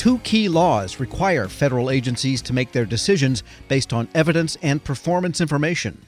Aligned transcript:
Two 0.00 0.16
key 0.20 0.48
laws 0.48 0.98
require 0.98 1.46
federal 1.46 1.90
agencies 1.90 2.40
to 2.40 2.54
make 2.54 2.72
their 2.72 2.86
decisions 2.86 3.42
based 3.68 3.92
on 3.92 4.08
evidence 4.14 4.56
and 4.62 4.82
performance 4.82 5.42
information. 5.42 6.06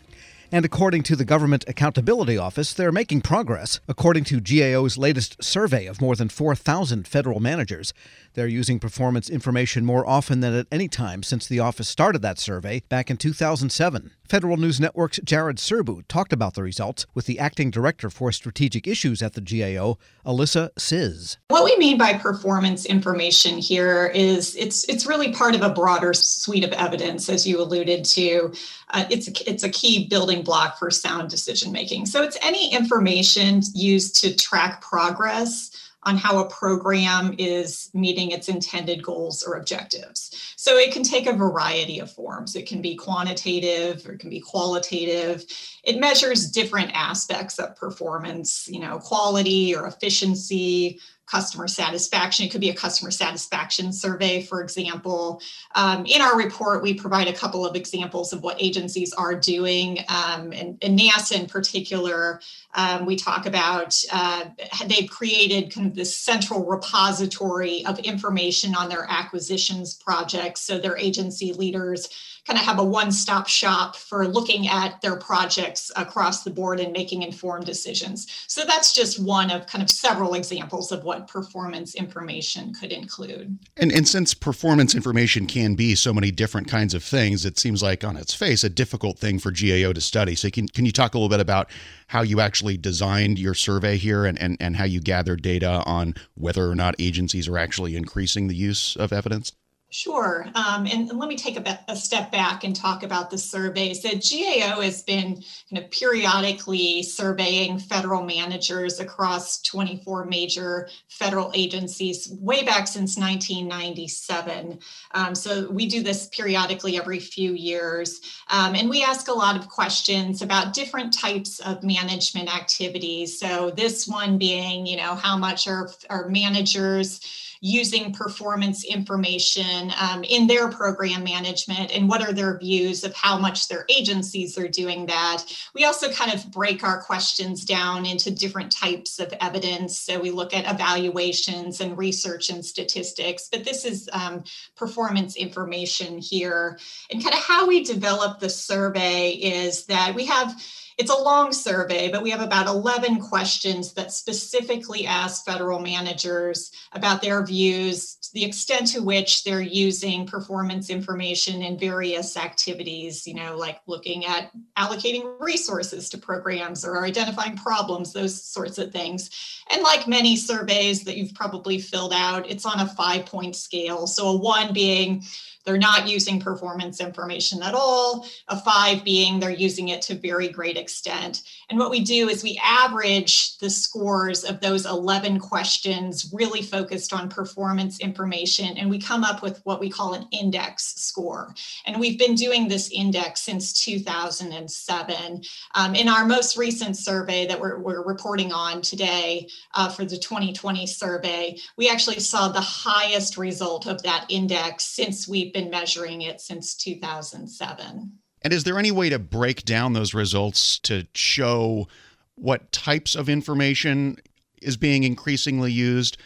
And 0.54 0.66
according 0.66 1.02
to 1.04 1.16
the 1.16 1.24
Government 1.24 1.64
Accountability 1.66 2.36
Office, 2.36 2.74
they're 2.74 2.92
making 2.92 3.22
progress. 3.22 3.80
According 3.88 4.24
to 4.24 4.38
GAO's 4.38 4.98
latest 4.98 5.42
survey 5.42 5.86
of 5.86 6.02
more 6.02 6.14
than 6.14 6.28
4,000 6.28 7.08
federal 7.08 7.40
managers, 7.40 7.94
they're 8.34 8.46
using 8.46 8.78
performance 8.78 9.30
information 9.30 9.86
more 9.86 10.06
often 10.06 10.40
than 10.40 10.52
at 10.52 10.66
any 10.70 10.88
time 10.88 11.22
since 11.22 11.46
the 11.46 11.58
office 11.58 11.88
started 11.88 12.20
that 12.20 12.38
survey 12.38 12.82
back 12.90 13.10
in 13.10 13.16
2007. 13.16 14.10
Federal 14.32 14.56
News 14.56 14.80
Network's 14.80 15.20
Jared 15.22 15.58
Serbu 15.58 16.08
talked 16.08 16.32
about 16.32 16.54
the 16.54 16.62
results 16.62 17.04
with 17.12 17.26
the 17.26 17.38
acting 17.38 17.70
director 17.70 18.08
for 18.08 18.32
strategic 18.32 18.86
issues 18.86 19.20
at 19.20 19.34
the 19.34 19.42
GAO, 19.42 19.98
Alissa 20.24 20.70
Czyz. 20.78 21.36
What 21.48 21.64
we 21.64 21.76
mean 21.76 21.98
by 21.98 22.14
performance 22.14 22.86
information 22.86 23.58
here 23.58 24.06
is 24.14 24.56
it's 24.56 24.84
it's 24.84 25.04
really 25.04 25.32
part 25.32 25.54
of 25.54 25.60
a 25.60 25.68
broader 25.68 26.14
suite 26.14 26.64
of 26.64 26.72
evidence, 26.72 27.28
as 27.28 27.46
you 27.46 27.60
alluded 27.60 28.06
to. 28.06 28.54
Uh, 28.88 29.04
it's 29.10 29.28
it's 29.42 29.64
a 29.64 29.68
key 29.68 30.08
building 30.08 30.41
block 30.42 30.78
for 30.78 30.90
sound 30.90 31.30
decision 31.30 31.72
making. 31.72 32.06
So 32.06 32.22
it's 32.22 32.38
any 32.42 32.72
information 32.72 33.62
used 33.74 34.16
to 34.22 34.34
track 34.36 34.80
progress 34.80 35.70
on 36.04 36.16
how 36.16 36.38
a 36.38 36.48
program 36.50 37.34
is 37.38 37.90
meeting 37.94 38.32
its 38.32 38.48
intended 38.48 39.02
goals 39.02 39.42
or 39.44 39.54
objectives. 39.54 40.31
So 40.56 40.76
it 40.76 40.92
can 40.92 41.02
take 41.02 41.26
a 41.26 41.32
variety 41.32 41.98
of 41.98 42.10
forms. 42.10 42.56
It 42.56 42.66
can 42.66 42.82
be 42.82 42.94
quantitative 42.94 44.06
or 44.06 44.12
it 44.12 44.20
can 44.20 44.30
be 44.30 44.40
qualitative. 44.40 45.44
It 45.84 45.98
measures 45.98 46.50
different 46.50 46.92
aspects 46.94 47.58
of 47.58 47.76
performance, 47.76 48.68
you 48.68 48.80
know, 48.80 48.98
quality 48.98 49.74
or 49.74 49.86
efficiency, 49.86 51.00
customer 51.32 51.66
satisfaction. 51.66 52.44
It 52.44 52.50
could 52.50 52.60
be 52.60 52.68
a 52.68 52.74
customer 52.74 53.10
satisfaction 53.10 53.92
survey, 53.92 54.42
for 54.42 54.60
example. 54.60 55.40
Um, 55.74 56.04
in 56.04 56.20
our 56.20 56.36
report, 56.36 56.82
we 56.82 56.92
provide 56.92 57.26
a 57.26 57.32
couple 57.32 57.64
of 57.64 57.74
examples 57.74 58.34
of 58.34 58.42
what 58.42 58.62
agencies 58.62 59.14
are 59.14 59.34
doing. 59.34 60.00
Um, 60.08 60.52
and, 60.52 60.78
and, 60.82 60.98
NASA 60.98 61.40
in 61.40 61.46
particular, 61.46 62.40
um, 62.74 63.06
we 63.06 63.16
talk 63.16 63.46
about 63.46 63.98
uh, 64.12 64.44
they've 64.86 65.08
created 65.08 65.72
kind 65.72 65.86
of 65.86 65.94
this 65.94 66.16
central 66.16 66.66
repository 66.66 67.84
of 67.86 67.98
information 68.00 68.74
on 68.74 68.90
their 68.90 69.06
acquisitions 69.08 69.94
projects. 70.22 70.62
So 70.62 70.78
their 70.78 70.96
agency 70.96 71.52
leaders 71.52 72.08
kind 72.46 72.58
of 72.58 72.64
have 72.64 72.80
a 72.80 72.84
one-stop 72.84 73.46
shop 73.46 73.94
for 73.94 74.26
looking 74.26 74.66
at 74.66 75.00
their 75.00 75.16
projects 75.16 75.92
across 75.94 76.42
the 76.42 76.50
board 76.50 76.80
and 76.80 76.92
making 76.92 77.22
informed 77.22 77.66
decisions. 77.66 78.26
So 78.48 78.64
that's 78.64 78.92
just 78.92 79.20
one 79.20 79.50
of 79.50 79.66
kind 79.68 79.82
of 79.82 79.88
several 79.88 80.34
examples 80.34 80.90
of 80.90 81.04
what 81.04 81.28
performance 81.28 81.94
information 81.94 82.74
could 82.74 82.90
include. 82.90 83.58
And 83.76 83.92
and 83.92 84.08
since 84.08 84.34
performance 84.34 84.94
information 84.94 85.46
can 85.46 85.76
be 85.76 85.94
so 85.94 86.12
many 86.12 86.32
different 86.32 86.66
kinds 86.66 86.94
of 86.94 87.04
things, 87.04 87.44
it 87.44 87.58
seems 87.58 87.82
like 87.82 88.02
on 88.02 88.16
its 88.16 88.34
face 88.34 88.64
a 88.64 88.68
difficult 88.68 89.18
thing 89.18 89.38
for 89.38 89.52
GAO 89.52 89.92
to 89.92 90.00
study. 90.00 90.34
So 90.34 90.50
can 90.50 90.66
can 90.66 90.84
you 90.84 90.92
talk 90.92 91.14
a 91.14 91.18
little 91.18 91.28
bit 91.28 91.40
about 91.40 91.70
how 92.08 92.22
you 92.22 92.40
actually 92.40 92.76
designed 92.76 93.38
your 93.38 93.54
survey 93.54 93.96
here 93.96 94.26
and, 94.26 94.38
and, 94.40 94.56
and 94.60 94.76
how 94.76 94.84
you 94.84 95.00
gathered 95.00 95.42
data 95.42 95.82
on 95.86 96.14
whether 96.34 96.68
or 96.68 96.74
not 96.74 96.96
agencies 96.98 97.48
are 97.48 97.56
actually 97.56 97.94
increasing 97.94 98.48
the 98.48 98.56
use 98.56 98.96
of 98.96 99.12
evidence? 99.12 99.52
Sure. 99.92 100.46
Um, 100.54 100.86
and, 100.86 101.10
and, 101.10 101.18
let 101.18 101.28
me 101.28 101.36
take 101.36 101.58
a, 101.58 101.60
bit, 101.60 101.78
a, 101.86 101.94
step 101.94 102.32
back 102.32 102.64
and 102.64 102.74
talk 102.74 103.02
about 103.02 103.28
the 103.28 103.36
surveys. 103.36 104.00
The 104.00 104.14
GAO 104.14 104.80
has 104.80 105.02
been 105.02 105.44
kind 105.68 105.84
of 105.84 105.90
periodically 105.90 107.02
surveying 107.02 107.78
federal 107.78 108.24
managers 108.24 109.00
across 109.00 109.60
24 109.60 110.24
major 110.24 110.88
federal 111.10 111.52
agencies 111.54 112.34
way 112.40 112.64
back 112.64 112.88
since 112.88 113.18
1997. 113.18 114.78
Um, 115.12 115.34
so 115.34 115.70
we 115.70 115.84
do 115.84 116.02
this 116.02 116.26
periodically 116.28 116.96
every 116.96 117.20
few 117.20 117.52
years. 117.52 118.22
Um, 118.48 118.74
and 118.74 118.88
we 118.88 119.04
ask 119.04 119.28
a 119.28 119.32
lot 119.32 119.56
of 119.56 119.68
questions 119.68 120.40
about 120.40 120.72
different 120.72 121.12
types 121.12 121.60
of 121.60 121.82
management 121.82 122.48
activities. 122.54 123.38
So 123.38 123.70
this 123.76 124.08
one 124.08 124.38
being, 124.38 124.86
you 124.86 124.96
know, 124.96 125.16
how 125.16 125.36
much 125.36 125.68
are, 125.68 125.90
are 126.08 126.30
managers 126.30 127.20
using 127.64 128.12
performance 128.12 128.82
information 128.82 129.92
um, 130.00 130.24
in 130.24 130.48
their 130.48 130.68
program 130.68 131.22
management 131.22 131.94
and 131.94 132.08
what 132.08 132.20
are 132.20 132.32
their 132.32 132.58
views 132.58 133.04
of 133.04 133.14
how 133.14 133.38
much 133.38 133.68
their 133.68 133.86
agencies 133.88 134.58
are 134.58 134.66
doing 134.66 135.06
that. 135.06 135.44
We 135.72 135.84
also 135.84 136.10
kind 136.10 136.34
of 136.34 136.50
break 136.50 136.82
our 136.82 137.00
questions 137.00 137.64
down 137.64 138.04
into 138.04 138.32
different 138.32 138.72
types 138.72 139.20
of 139.20 139.32
evidence. 139.40 139.96
So 139.96 140.20
we 140.20 140.32
look 140.32 140.52
at 140.52 140.68
evaluations 140.68 141.80
and 141.80 141.96
research 141.96 142.50
and 142.50 142.66
statistics, 142.66 143.48
but 143.50 143.62
this 143.62 143.84
is 143.84 144.10
um, 144.12 144.42
performance 144.76 145.36
information 145.36 146.18
here. 146.18 146.80
And 147.12 147.22
kind 147.22 147.34
of 147.34 147.40
how 147.40 147.68
we 147.68 147.84
develop 147.84 148.40
the 148.40 148.50
survey 148.50 149.30
is 149.30 149.86
that 149.86 150.16
we 150.16 150.26
have 150.26 150.60
it's 150.98 151.10
a 151.10 151.22
long 151.22 151.52
survey, 151.52 152.10
but 152.10 152.22
we 152.22 152.30
have 152.30 152.40
about 152.40 152.66
11 152.66 153.20
questions 153.20 153.92
that 153.94 154.12
specifically 154.12 155.06
ask 155.06 155.44
federal 155.44 155.78
managers 155.78 156.70
about 156.92 157.22
their 157.22 157.44
views, 157.44 158.18
the 158.34 158.44
extent 158.44 158.86
to 158.88 159.02
which 159.02 159.44
they're 159.44 159.60
using 159.60 160.26
performance 160.26 160.90
information 160.90 161.62
in 161.62 161.78
various 161.78 162.36
activities, 162.36 163.26
you 163.26 163.34
know, 163.34 163.56
like 163.56 163.80
looking 163.86 164.26
at 164.26 164.50
allocating 164.76 165.34
resources 165.40 166.08
to 166.10 166.18
programs 166.18 166.84
or 166.84 167.04
identifying 167.04 167.56
problems, 167.56 168.12
those 168.12 168.42
sorts 168.42 168.78
of 168.78 168.92
things. 168.92 169.30
And 169.72 169.82
like 169.82 170.06
many 170.06 170.36
surveys 170.36 171.04
that 171.04 171.16
you've 171.16 171.34
probably 171.34 171.78
filled 171.78 172.12
out, 172.12 172.50
it's 172.50 172.66
on 172.66 172.80
a 172.80 172.86
five 172.86 173.26
point 173.26 173.56
scale. 173.56 174.06
So 174.06 174.28
a 174.28 174.36
one 174.36 174.72
being, 174.72 175.22
they're 175.64 175.78
not 175.78 176.08
using 176.08 176.40
performance 176.40 177.00
information 177.00 177.62
at 177.62 177.74
all, 177.74 178.26
a 178.48 178.60
five 178.60 179.04
being 179.04 179.38
they're 179.38 179.50
using 179.50 179.88
it 179.88 180.02
to 180.02 180.14
very 180.14 180.48
great 180.48 180.76
extent. 180.76 181.42
And 181.70 181.78
what 181.78 181.90
we 181.90 182.00
do 182.00 182.28
is 182.28 182.42
we 182.42 182.60
average 182.62 183.56
the 183.58 183.70
scores 183.70 184.44
of 184.44 184.60
those 184.60 184.86
11 184.86 185.38
questions 185.38 186.30
really 186.32 186.62
focused 186.62 187.12
on 187.12 187.28
performance 187.28 188.00
information, 188.00 188.76
and 188.76 188.90
we 188.90 188.98
come 188.98 189.24
up 189.24 189.42
with 189.42 189.60
what 189.64 189.80
we 189.80 189.88
call 189.88 190.14
an 190.14 190.26
index 190.32 190.94
score. 190.96 191.54
And 191.86 192.00
we've 192.00 192.18
been 192.18 192.34
doing 192.34 192.68
this 192.68 192.90
index 192.92 193.42
since 193.42 193.72
2007. 193.84 195.42
Um, 195.74 195.94
in 195.94 196.08
our 196.08 196.26
most 196.26 196.56
recent 196.56 196.96
survey 196.96 197.46
that 197.46 197.60
we're, 197.60 197.78
we're 197.78 198.04
reporting 198.04 198.52
on 198.52 198.82
today 198.82 199.48
uh, 199.74 199.88
for 199.88 200.04
the 200.04 200.18
2020 200.18 200.86
survey, 200.86 201.56
we 201.76 201.88
actually 201.88 202.20
saw 202.20 202.48
the 202.48 202.60
highest 202.60 203.36
result 203.36 203.86
of 203.86 204.02
that 204.02 204.26
index 204.28 204.84
since 204.84 205.28
we 205.28 205.51
been 205.52 205.70
measuring 205.70 206.22
it 206.22 206.40
since 206.40 206.74
2007. 206.74 208.12
And 208.42 208.52
is 208.52 208.64
there 208.64 208.78
any 208.78 208.90
way 208.90 209.08
to 209.08 209.18
break 209.18 209.64
down 209.64 209.92
those 209.92 210.14
results 210.14 210.78
to 210.80 211.06
show 211.14 211.88
what 212.34 212.72
types 212.72 213.14
of 213.14 213.28
information 213.28 214.16
is 214.60 214.76
being 214.76 215.04
increasingly 215.04 215.72
used? 215.72 216.16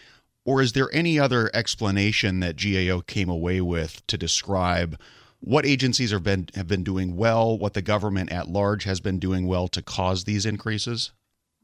Or 0.45 0.63
is 0.63 0.73
there 0.73 0.89
any 0.93 1.19
other 1.19 1.51
explanation 1.55 2.41
that 2.41 2.57
GAO 2.57 3.01
came 3.01 3.29
away 3.29 3.61
with 3.61 4.07
to 4.07 4.17
describe 4.17 4.99
what 5.41 5.67
agencies 5.67 6.13
have 6.13 6.23
been 6.23 6.49
have 6.55 6.67
been 6.67 6.85
doing 6.85 7.17
well, 7.17 7.59
what 7.59 7.75
the 7.75 7.83
government 7.83 8.33
at 8.33 8.49
large 8.49 8.85
has 8.85 9.01
been 9.01 9.19
doing 9.19 9.47
well 9.47 9.69
to 9.69 9.83
cause 9.83 10.25
these 10.25 10.47
increases? 10.47 11.13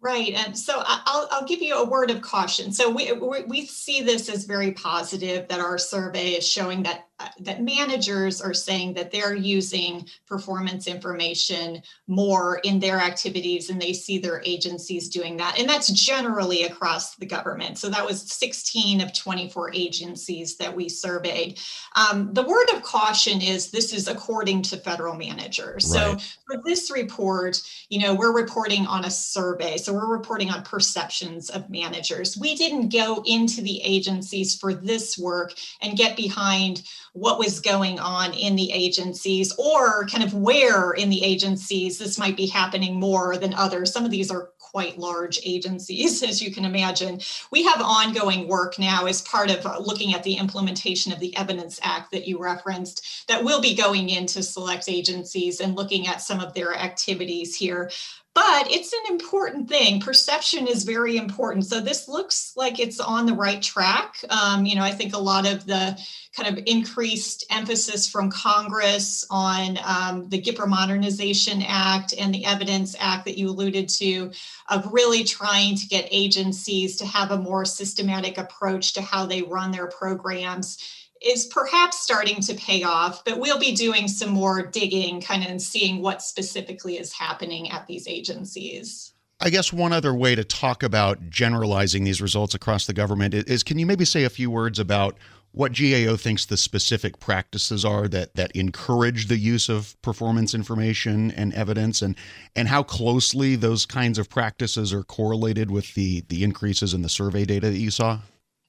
Right. 0.03 0.35
And 0.35 0.59
so 0.59 0.83
I'll, 0.85 1.29
I'll 1.31 1.47
give 1.47 1.63
you 1.63 1.77
a 1.77 1.89
word 1.89 2.11
of 2.11 2.23
caution. 2.23 2.73
So 2.73 2.91
we, 2.91 3.13
we 3.13 3.67
see 3.67 4.03
this 4.03 4.29
as 4.29 4.45
very 4.45 4.73
positive 4.73 5.47
that 5.47 5.61
our 5.61 5.79
survey 5.79 6.31
is 6.31 6.47
showing 6.47 6.83
that 6.83 7.07
uh, 7.23 7.29
that 7.41 7.63
managers 7.63 8.41
are 8.41 8.55
saying 8.55 8.95
that 8.95 9.13
they're 9.13 9.35
using 9.35 10.05
performance 10.27 10.89
information 10.89 11.81
more 12.09 12.61
in 12.65 12.81
their 12.81 12.99
activities 12.99 13.71
and 13.71 13.81
they 13.81 13.93
see 13.93 14.19
their 14.19 14.43
agencies 14.45 15.09
doing 15.09 15.37
that. 15.37 15.57
And 15.59 15.69
that's 15.69 15.93
generally 15.93 16.65
across 16.65 17.15
the 17.17 17.27
government. 17.27 17.79
So 17.79 17.89
that 17.91 18.05
was 18.05 18.23
16 18.33 19.01
of 19.01 19.13
24 19.13 19.73
agencies 19.73 20.57
that 20.57 20.75
we 20.75 20.89
surveyed. 20.89 21.61
Um, 21.95 22.33
the 22.33 22.43
word 22.43 22.71
of 22.75 22.83
caution 22.83 23.41
is 23.41 23.71
this 23.71 23.93
is 23.93 24.09
according 24.09 24.63
to 24.63 24.77
federal 24.79 25.15
managers. 25.15 25.95
Right. 25.95 26.19
So 26.21 26.27
for 26.47 26.61
this 26.65 26.91
report, 26.91 27.61
you 27.89 28.01
know, 28.01 28.15
we're 28.15 28.35
reporting 28.35 28.87
on 28.87 29.05
a 29.05 29.11
survey. 29.11 29.77
So 29.77 29.92
we're 29.93 30.07
reporting 30.07 30.51
on 30.51 30.63
perceptions 30.63 31.51
of 31.51 31.71
managers. 31.71 32.37
We 32.37 32.55
didn't 32.55 32.93
go 32.93 33.23
into 33.27 33.61
the 33.63 33.81
agencies 33.83 34.57
for 34.57 34.75
this 34.75 35.19
work 35.19 35.55
and 35.81 35.97
get 35.97 36.17
behind 36.17 36.83
what 37.13 37.39
was 37.39 37.61
going 37.61 37.99
on 37.99 38.33
in 38.33 38.57
the 38.57 38.73
agencies 38.73 39.53
or 39.59 40.07
kind 40.07 40.25
of 40.25 40.35
where 40.35 40.93
in 40.93 41.11
the 41.11 41.23
agencies 41.23 41.99
this 41.99 42.19
might 42.19 42.37
be 42.37 42.47
happening 42.47 42.99
more 42.99 43.37
than 43.37 43.53
others. 43.55 43.93
Some 43.93 44.05
of 44.05 44.11
these 44.11 44.31
are 44.31 44.51
quite 44.73 44.99
large 44.99 45.39
agencies, 45.45 46.23
as 46.29 46.43
you 46.43 46.51
can 46.51 46.65
imagine. 46.65 47.21
We 47.51 47.63
have 47.65 47.81
ongoing 47.81 48.49
work 48.49 48.79
now 48.79 49.07
as 49.07 49.21
part 49.23 49.51
of 49.51 49.65
uh, 49.67 49.79
looking 49.79 50.15
at 50.15 50.23
the 50.23 50.35
implementation 50.35 51.13
of 51.13 51.21
the 51.21 51.37
Evidence 51.37 51.79
Act 51.83 52.11
that 52.13 52.27
you 52.27 52.39
referenced 52.39 53.29
that 53.29 53.45
will 53.45 53.61
be 53.61 53.75
going 53.75 54.09
into 54.09 54.43
select 54.43 54.89
agencies 54.89 55.61
and 55.61 55.77
looking 55.77 56.09
at 56.09 56.23
some 56.23 56.41
of 56.41 56.55
their 56.55 56.75
activities 56.75 57.55
here. 57.55 57.91
But 58.35 58.71
it's 58.71 58.95
an 58.95 59.13
important 59.13 59.69
thing. 59.69 60.01
Perception 60.01 60.67
is 60.67 60.85
very 60.85 61.19
important. 61.19 61.67
So 61.67 61.81
this 61.81 62.09
looks 62.09 62.55
like 62.57 62.81
it's 62.81 62.99
on 62.99 63.27
the 63.27 63.35
right 63.35 63.61
track. 63.61 64.17
Um, 64.31 64.65
you 64.65 64.75
know, 64.75 64.83
I 64.83 64.91
think 64.91 65.15
a 65.15 65.19
lot 65.19 65.47
of 65.47 65.67
the 65.67 65.99
kind 66.35 66.49
of 66.49 66.65
increased 66.67 67.45
emphasis 67.51 68.09
from 68.09 68.31
Congress 68.31 69.27
on 69.31 69.79
um, 69.85 70.31
the 70.31 70.41
GPRA 70.41 70.67
Modernization 70.67 71.63
Act 71.67 72.15
and 72.19 72.35
the 72.35 72.47
Evidence 72.47 72.97
Act 72.99 73.27
that 73.27 73.37
you 73.37 73.51
alluded 73.51 73.87
to, 73.91 74.31
of 74.71 74.91
really 74.91 75.25
trying 75.25 75.77
to 75.77 75.87
get 75.87 76.09
agencies 76.11 76.97
to 76.97 77.07
have 77.07 77.33
a 77.33 77.39
more 77.39 77.67
systematic 77.67 78.39
approach 78.39 78.95
to 78.95 79.03
how 79.03 79.27
they 79.27 79.43
run 79.43 79.73
their 79.73 79.89
programs 79.89 81.02
is 81.25 81.47
perhaps 81.47 82.01
starting 82.01 82.41
to 82.43 82.55
pay 82.55 82.83
off, 82.83 83.25
but 83.25 83.39
we'll 83.39 83.59
be 83.59 83.75
doing 83.75 84.09
some 84.09 84.31
more 84.31 84.63
digging 84.63 85.21
kind 85.21 85.43
of 85.45 85.51
and 85.51 85.63
seeing 85.63 86.03
what 86.03 86.23
specifically 86.23 86.99
is 86.99 87.13
happening 87.13 87.71
at 87.71 87.87
these 87.87 88.09
agencies. 88.09 89.13
I 89.41 89.51
guess 89.51 89.73
one 89.73 89.93
other 89.93 90.15
way 90.15 90.37
to 90.37 90.45
talk 90.45 90.85
about 90.85 91.29
generalizing 91.29 92.05
these 92.05 92.23
results 92.23 92.55
across 92.55 92.87
the 92.87 92.93
government 92.93 93.35
is 93.35 93.65
can 93.65 93.79
you 93.79 93.87
maybe 93.87 94.05
say 94.05 94.23
a 94.23 94.31
few 94.31 94.51
words 94.51 94.79
about 94.79 95.19
what 95.51 95.77
GAO 95.77 96.17
thinks 96.17 96.47
the 96.47 96.57
specific 96.57 97.19
practices 97.19 97.85
are 97.85 98.09
that 98.09 98.35
that 98.35 98.53
encourage 98.53 99.27
the 99.27 99.37
use 99.37 99.69
of 99.69 100.01
performance 100.01 100.55
information 100.55 101.31
and 101.33 101.53
evidence 101.55 102.03
and 102.03 102.17
and 102.57 102.69
how 102.69 102.83
closely 102.83 103.57
those 103.57 103.85
kinds 103.85 104.19
of 104.19 104.31
practices 104.31 104.93
are 104.93 105.03
correlated 105.03 105.71
with 105.71 105.95
the 105.95 106.25
the 106.29 106.43
increases 106.43 106.95
in 106.95 107.03
the 107.03 107.09
survey 107.09 107.45
data 107.45 107.69
that 107.69 107.79
you 107.79 107.91
saw? 107.91 108.21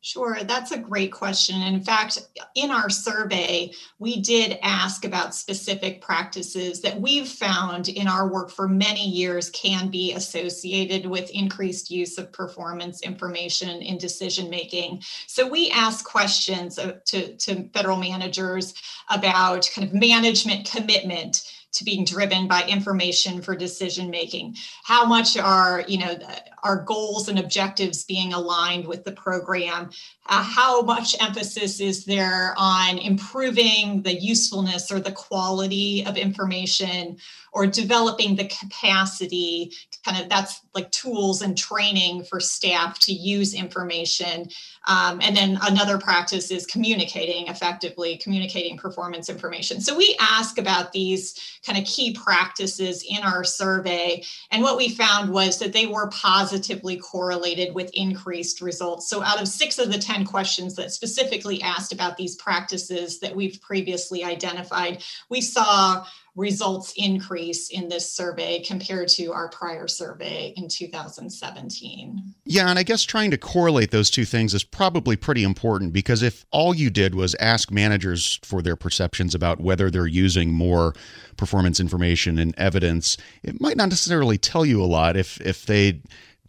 Sure, 0.06 0.38
that's 0.44 0.74
a 0.74 0.78
great 0.78 1.14
question. 1.14 1.62
In 1.62 1.80
fact, 1.80 2.28
in 2.56 2.72
our 2.72 2.90
survey, 2.90 3.72
we 4.00 4.20
did 4.20 4.60
ask 4.62 5.06
about 5.06 5.34
specific 5.34 6.02
practices 6.02 6.82
that 6.82 7.00
we've 7.00 7.30
found 7.30 7.88
in 7.88 8.10
our 8.10 8.28
work 8.28 8.52
for 8.52 8.68
many 8.68 9.08
years 9.08 9.50
can 9.52 9.88
be 9.88 10.12
associated 10.12 11.06
with 11.06 11.32
increased 11.32 11.90
use 11.90 12.18
of 12.18 12.34
performance 12.34 13.02
information 13.02 13.82
in 13.82 13.98
decision 13.98 14.50
making. 14.50 15.02
So 15.28 15.48
we 15.48 15.72
ask 15.72 16.04
questions 16.04 16.76
to, 16.76 17.38
to 17.38 17.70
federal 17.70 17.96
managers 17.96 18.74
about 19.10 19.70
kind 19.74 19.88
of 19.88 19.94
management 19.94 20.70
commitment 20.70 21.50
to 21.74 21.84
being 21.84 22.06
driven 22.06 22.48
by 22.48 22.64
information 22.68 23.42
for 23.42 23.56
decision 23.56 24.10
making. 24.10 24.56
How 24.84 25.06
much 25.06 25.38
are 25.38 25.84
you 25.88 25.98
know 25.98 26.18
our 26.64 26.84
goals 26.84 27.28
and 27.28 27.40
objectives 27.40 28.06
being 28.06 28.34
aligned 28.34 28.88
with 28.88 29.04
the 29.04 29.12
program? 29.12 29.90
Uh, 30.28 30.42
how 30.42 30.82
much 30.82 31.16
emphasis 31.22 31.82
is 31.82 32.06
there 32.06 32.54
on 32.58 32.98
improving 32.98 34.02
the 34.04 34.14
usefulness 34.14 34.90
or 34.92 35.00
the 35.00 35.12
quality 35.12 36.06
of 36.06 36.16
information 36.16 37.18
or 37.52 37.68
developing 37.68 38.36
the 38.36 38.48
capacity? 38.48 39.72
Kind 40.06 40.24
of 40.24 40.30
that's 40.30 40.62
like 40.74 40.90
tools 40.92 41.42
and 41.42 41.58
training 41.58 42.24
for 42.24 42.40
staff 42.40 43.00
to 43.00 43.12
use 43.12 43.54
information. 43.54 44.48
Um, 44.88 45.20
and 45.22 45.36
then 45.36 45.60
another 45.64 45.98
practice 45.98 46.52
is 46.52 46.66
communicating 46.66 47.48
effectively 47.48 48.18
communicating 48.18 48.78
performance 48.78 49.30
information. 49.30 49.82
So 49.82 49.96
we 49.98 50.16
ask 50.20 50.58
about 50.58 50.92
these 50.92 51.60
kind 51.66 51.78
of 51.78 51.86
key 51.86 52.14
practices 52.14 53.04
in 53.08 53.24
our 53.24 53.44
survey. 53.44 54.24
And 54.52 54.64
what 54.64 54.78
we 54.78 54.90
found 54.90 55.32
was 55.32 55.60
that 55.60 55.74
they 55.74 55.88
were 55.88 56.08
positively 56.10 56.98
correlated 56.98 57.74
with 57.74 57.90
increased 57.94 58.62
results. 58.62 59.10
So 59.10 59.24
out 59.24 59.42
of 59.42 59.48
six 59.48 59.80
of 59.80 59.92
the 59.92 59.98
ten 59.98 60.26
questions 60.26 60.76
that 60.76 60.92
specifically 60.92 61.62
asked 61.62 61.94
about 61.94 62.18
these 62.18 62.36
practices 62.36 63.20
that 63.20 63.36
we've 63.36 63.62
previously 63.62 64.24
identified 64.24 65.04
we 65.30 65.42
saw 65.42 66.06
results 66.36 66.94
increase 66.98 67.70
in 67.70 67.90
this 67.90 68.12
survey 68.12 68.60
compared 68.60 69.08
to 69.08 69.32
our 69.32 69.50
prior 69.50 69.88
survey 69.88 70.54
in 70.58 70.68
2017. 70.68 72.34
Yeah, 72.46 72.70
and 72.70 72.80
I 72.80 72.84
guess 72.84 73.04
trying 73.04 73.30
to 73.32 73.38
correlate 73.38 73.92
those 73.92 74.10
two 74.10 74.26
things 74.26 74.56
is 74.56 74.64
probably 74.64 75.16
pretty 75.16 75.44
important 75.44 75.94
because 75.94 76.24
if 76.24 76.46
all 76.52 76.74
you 76.74 76.90
did 76.90 77.14
was 77.14 77.36
ask 77.36 77.70
managers 77.72 78.40
for 78.44 78.64
their 78.64 78.76
perceptions 78.76 79.36
about 79.36 79.62
whether 79.62 79.92
they're 79.92 80.08
using 80.08 80.52
more 80.52 80.94
performance 81.38 81.80
information 81.80 82.40
and 82.40 82.56
evidence, 82.58 83.16
it 83.44 83.62
might 83.62 83.78
not 83.78 83.90
necessarily 83.90 84.40
tell 84.40 84.66
you 84.66 84.82
a 84.82 84.86
lot 84.86 85.16
if 85.16 85.40
if 85.42 85.68
they 85.68 86.02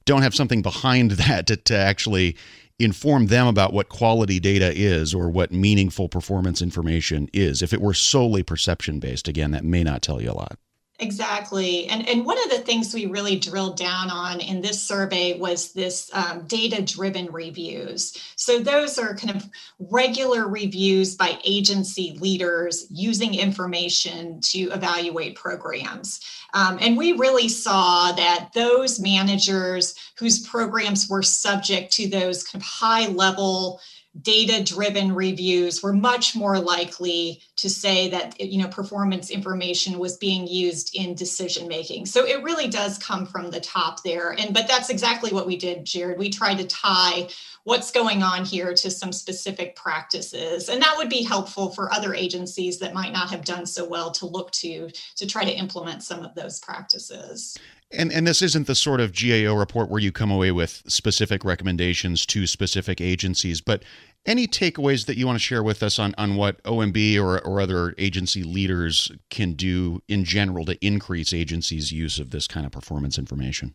don't 0.07 0.23
have 0.23 0.35
something 0.35 0.63
behind 0.63 1.11
that 1.13 1.47
to, 1.49 1.57
to 1.57 1.77
actually 1.77 2.37
inform 2.79 3.27
them 3.27 3.47
about 3.47 3.73
what 3.73 3.89
quality 3.89 4.41
data 4.41 4.73
is 4.75 5.15
or 5.15 5.31
what 5.31 5.53
meaningful 5.53 6.09
performance 6.09 6.61
information 6.61 7.29
is. 7.33 7.63
If 7.63 7.73
it 7.73 7.81
were 7.81 7.95
solely 7.95 8.43
perception 8.43 8.99
based, 8.99 9.29
again, 9.29 9.53
that 9.53 9.65
may 9.65 9.85
not 9.85 10.03
tell 10.03 10.21
you 10.21 10.31
a 10.31 10.33
lot. 10.33 10.59
Exactly. 11.01 11.87
And, 11.87 12.09
and 12.09 12.25
one 12.25 12.41
of 12.45 12.51
the 12.51 12.61
things 12.61 12.95
we 12.95 13.07
really 13.07 13.37
drilled 13.37 13.77
down 13.77 14.11
on 14.11 14.41
in 14.41 14.61
this 14.61 14.81
survey 14.81 15.37
was 15.37 15.73
this 15.73 16.09
um, 16.15 16.47
data 16.47 16.83
driven 16.83 17.27
reviews. 17.33 18.17
So, 18.37 18.61
those 18.61 18.97
are 18.97 19.17
kind 19.17 19.35
of 19.35 19.51
regular 19.81 20.47
reviews 20.47 21.17
by 21.17 21.37
agency 21.45 22.17
leaders 22.21 22.87
using 22.91 23.35
information 23.35 24.41
to 24.43 24.71
evaluate 24.71 25.35
programs. 25.35 26.21
Um, 26.55 26.79
and 26.81 26.97
we 26.97 27.13
really 27.13 27.49
saw 27.49 28.13
that 28.13 28.51
those 28.55 29.01
managers 29.01 29.97
whose 30.17 30.47
programs 30.47 31.09
were 31.11 31.25
subject 31.25 31.93
to 31.95 32.09
those 32.09 32.45
kind 32.45 32.63
of 32.63 32.67
high 32.67 33.09
level 33.09 33.81
data 34.23 34.63
driven 34.63 35.15
reviews 35.15 35.83
were 35.83 35.93
much 35.93 36.37
more 36.37 36.59
likely 36.59 37.43
to 37.57 37.69
say 37.69 38.09
that 38.11 38.41
you 38.41 38.63
know 38.63 38.69
performance 38.69 39.31
information 39.31 39.99
was 39.99 40.17
being 40.17 40.47
used 40.47 40.95
in 40.95 41.15
decision 41.15 41.67
making 41.67 42.07
so 42.07 42.25
it 42.25 42.43
really 42.43 42.69
does 42.69 42.99
come 42.99 43.27
from 43.27 43.51
the 43.51 43.61
top 43.61 44.03
there. 44.03 44.31
And 44.39 44.55
but 44.55 44.69
that's 44.69 44.91
exactly 44.91 45.33
what 45.33 45.47
we 45.47 45.57
did 45.57 45.85
jared. 45.85 46.19
We 46.19 46.31
tried 46.31 46.59
to 46.59 46.67
tie 46.67 47.29
what's 47.65 47.91
going 47.91 48.23
on 48.23 48.45
here 48.45 48.75
to 48.75 48.91
some 48.91 49.13
specific 49.13 49.75
practices. 49.75 50.69
And 50.69 50.83
that 50.83 50.95
would 50.97 51.09
be 51.09 51.23
helpful 51.23 51.71
for 51.71 51.93
other 51.93 52.15
agencies 52.15 52.79
that 52.79 52.95
might 52.95 53.13
not 53.13 53.31
have 53.31 53.45
done 53.45 53.67
so 53.67 53.87
well 53.87 54.11
to 54.13 54.27
look 54.27 54.51
to 54.53 54.91
to 55.17 55.27
try 55.27 55.45
to 55.45 55.53
implement 55.53 56.03
some 56.03 56.25
of 56.25 56.35
those 56.35 56.61
practices 56.61 57.59
and 57.97 58.13
and 58.13 58.27
this 58.27 58.43
isn't 58.43 58.67
the 58.67 58.75
sort 58.75 59.01
of 59.01 59.13
GAO 59.15 59.55
report 59.55 59.89
where 59.89 60.01
you 60.01 60.13
come 60.13 60.31
away 60.31 60.51
with 60.51 60.83
specific 60.87 61.45
recommendations 61.45 62.27
to 62.27 62.47
specific 62.47 63.01
agencies, 63.01 63.61
but 63.61 63.83
any 64.27 64.47
takeaways 64.47 65.07
that 65.07 65.17
you 65.17 65.27
want 65.27 65.37
to 65.37 65.43
share 65.43 65.63
with 65.63 65.83
us 65.83 65.99
on, 65.99 66.15
on 66.17 66.37
what 66.37 66.63
OMB 66.63 67.19
or, 67.19 67.41
or 67.41 67.61
other 67.61 67.95
agency 67.99 68.43
leaders 68.43 69.13
can 69.29 69.53
do 69.53 70.03
in 70.09 70.25
general 70.25 70.65
to 70.65 70.83
increase 70.85 71.33
agencies' 71.33 71.93
use 71.93 72.19
of 72.19 72.31
this 72.31 72.47
kind 72.47 72.65
of 72.65 72.73
performance 72.73 73.19
information? 73.19 73.75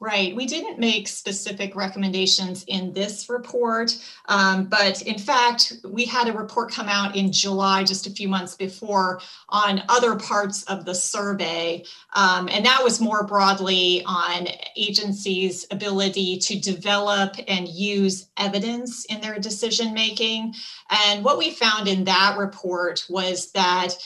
Right. 0.00 0.34
We 0.34 0.44
didn't 0.44 0.78
make 0.78 1.06
specific 1.08 1.76
recommendations 1.76 2.64
in 2.64 2.92
this 2.92 3.30
report, 3.30 3.96
um, 4.26 4.64
but 4.64 5.00
in 5.02 5.18
fact, 5.18 5.72
we 5.88 6.04
had 6.04 6.28
a 6.28 6.32
report 6.32 6.72
come 6.72 6.88
out 6.88 7.16
in 7.16 7.32
July, 7.32 7.84
just 7.84 8.06
a 8.06 8.10
few 8.10 8.28
months 8.28 8.56
before, 8.56 9.20
on 9.48 9.82
other 9.88 10.16
parts 10.16 10.64
of 10.64 10.84
the 10.84 10.94
survey. 10.94 11.84
Um, 12.12 12.48
and 12.50 12.66
that 12.66 12.82
was 12.82 13.00
more 13.00 13.24
broadly 13.24 14.02
on 14.04 14.48
agencies' 14.76 15.64
ability 15.70 16.38
to 16.38 16.58
develop 16.58 17.36
and 17.46 17.68
use 17.68 18.26
evidence 18.36 19.04
in 19.06 19.20
their 19.20 19.38
decision 19.38 19.94
making. 19.94 20.54
And 20.90 21.24
what 21.24 21.38
we 21.38 21.50
found 21.52 21.86
in 21.88 22.04
that 22.04 22.36
report 22.36 23.06
was 23.08 23.52
that 23.52 23.96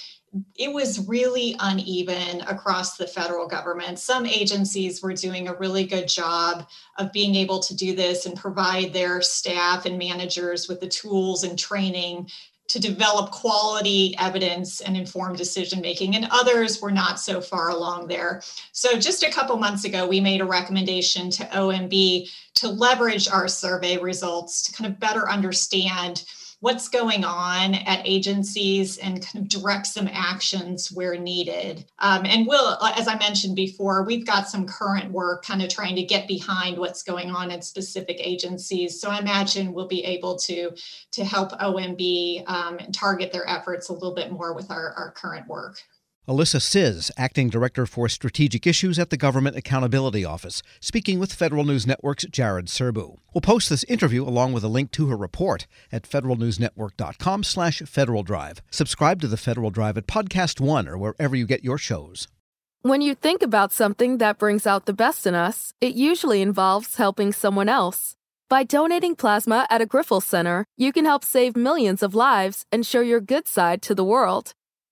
it 0.54 0.72
was 0.72 1.06
really 1.08 1.56
uneven 1.58 2.42
across 2.42 2.96
the 2.96 3.06
federal 3.06 3.46
government. 3.46 3.98
Some 3.98 4.26
agencies 4.26 5.02
were 5.02 5.14
doing 5.14 5.48
a 5.48 5.54
really 5.54 5.84
good 5.84 6.08
job 6.08 6.68
of 6.98 7.12
being 7.12 7.34
able 7.34 7.60
to 7.60 7.74
do 7.74 7.94
this 7.94 8.26
and 8.26 8.36
provide 8.36 8.92
their 8.92 9.22
staff 9.22 9.86
and 9.86 9.98
managers 9.98 10.68
with 10.68 10.80
the 10.80 10.88
tools 10.88 11.44
and 11.44 11.58
training 11.58 12.28
to 12.68 12.78
develop 12.78 13.30
quality 13.30 14.14
evidence 14.18 14.80
and 14.82 14.94
informed 14.94 15.38
decision 15.38 15.80
making, 15.80 16.14
and 16.14 16.28
others 16.30 16.82
were 16.82 16.90
not 16.90 17.18
so 17.18 17.40
far 17.40 17.70
along 17.70 18.06
there. 18.06 18.42
So, 18.72 18.98
just 18.98 19.22
a 19.22 19.30
couple 19.30 19.56
months 19.56 19.84
ago, 19.84 20.06
we 20.06 20.20
made 20.20 20.42
a 20.42 20.46
recommendation 20.46 21.30
to 21.30 21.44
OMB 21.44 22.28
to 22.56 22.68
leverage 22.68 23.28
our 23.28 23.48
survey 23.48 23.96
results 23.96 24.62
to 24.64 24.72
kind 24.72 24.92
of 24.92 25.00
better 25.00 25.30
understand 25.30 26.24
what's 26.60 26.88
going 26.88 27.24
on 27.24 27.74
at 27.74 28.02
agencies 28.04 28.98
and 28.98 29.24
kind 29.24 29.44
of 29.44 29.48
direct 29.48 29.86
some 29.86 30.08
actions 30.10 30.90
where 30.90 31.16
needed. 31.16 31.84
Um, 32.00 32.24
and 32.24 32.46
we'll, 32.46 32.82
as 32.82 33.06
I 33.06 33.16
mentioned 33.16 33.54
before, 33.54 34.02
we've 34.02 34.26
got 34.26 34.48
some 34.48 34.66
current 34.66 35.12
work 35.12 35.44
kind 35.44 35.62
of 35.62 35.68
trying 35.68 35.94
to 35.96 36.02
get 36.02 36.26
behind 36.26 36.76
what's 36.76 37.04
going 37.04 37.30
on 37.30 37.52
in 37.52 37.62
specific 37.62 38.16
agencies. 38.18 39.00
So 39.00 39.08
I 39.08 39.18
imagine 39.20 39.72
we'll 39.72 39.86
be 39.86 40.04
able 40.04 40.36
to, 40.40 40.72
to 41.12 41.24
help 41.24 41.52
OMB 41.52 42.48
um, 42.48 42.78
target 42.92 43.32
their 43.32 43.48
efforts 43.48 43.88
a 43.88 43.92
little 43.92 44.14
bit 44.14 44.32
more 44.32 44.52
with 44.52 44.70
our, 44.70 44.92
our 44.94 45.12
current 45.12 45.46
work. 45.46 45.78
Alissa 46.28 46.60
Czyz, 46.60 47.10
Acting 47.16 47.48
Director 47.48 47.86
for 47.86 48.06
Strategic 48.06 48.66
Issues 48.66 48.98
at 48.98 49.08
the 49.08 49.16
Government 49.16 49.56
Accountability 49.56 50.26
Office, 50.26 50.62
speaking 50.78 51.18
with 51.18 51.32
Federal 51.32 51.64
News 51.64 51.86
Network's 51.86 52.26
Jared 52.26 52.66
Serbu. 52.66 53.16
We'll 53.32 53.40
post 53.40 53.70
this 53.70 53.82
interview 53.84 54.24
along 54.24 54.52
with 54.52 54.62
a 54.62 54.68
link 54.68 54.90
to 54.90 55.06
her 55.06 55.16
report 55.16 55.66
at 55.90 56.02
federalnewsnetwork.com 56.02 57.44
slash 57.44 57.78
Federal 57.86 58.22
Drive. 58.22 58.60
Subscribe 58.70 59.22
to 59.22 59.26
the 59.26 59.38
Federal 59.38 59.70
Drive 59.70 59.96
at 59.96 60.06
Podcast 60.06 60.60
One 60.60 60.86
or 60.86 60.98
wherever 60.98 61.34
you 61.34 61.46
get 61.46 61.64
your 61.64 61.78
shows. 61.78 62.28
When 62.82 63.00
you 63.00 63.14
think 63.14 63.42
about 63.42 63.72
something 63.72 64.18
that 64.18 64.38
brings 64.38 64.66
out 64.66 64.84
the 64.84 64.92
best 64.92 65.26
in 65.26 65.34
us, 65.34 65.72
it 65.80 65.94
usually 65.94 66.42
involves 66.42 66.96
helping 66.96 67.32
someone 67.32 67.70
else. 67.70 68.16
By 68.50 68.64
donating 68.64 69.16
plasma 69.16 69.66
at 69.70 69.80
a 69.80 69.86
Grifols 69.86 70.24
Center, 70.24 70.66
you 70.76 70.92
can 70.92 71.06
help 71.06 71.24
save 71.24 71.56
millions 71.56 72.02
of 72.02 72.14
lives 72.14 72.66
and 72.70 72.84
show 72.84 73.00
your 73.00 73.20
good 73.20 73.48
side 73.48 73.80
to 73.82 73.94
the 73.94 74.04
world. 74.04 74.52